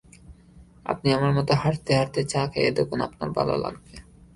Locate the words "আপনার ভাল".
3.01-3.47